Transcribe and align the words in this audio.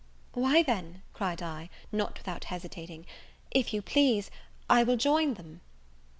"Why 0.33 0.63
then," 0.63 1.03
cried 1.13 1.43
I, 1.43 1.69
(not 1.91 2.17
without 2.17 2.45
hesitating) 2.45 3.05
"if 3.51 3.71
you 3.71 3.83
please, 3.83 4.31
I 4.67 4.81
will 4.81 4.97
join 4.97 5.35
them." 5.35 5.61